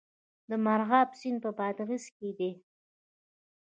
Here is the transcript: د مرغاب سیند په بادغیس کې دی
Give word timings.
د 0.49 0.51
مرغاب 0.65 1.09
سیند 1.19 1.37
په 1.43 1.49
بادغیس 1.59 2.05
کې 2.15 2.29
دی 2.37 2.51